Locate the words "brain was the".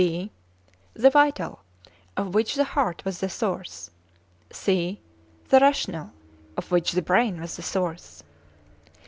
7.03-7.61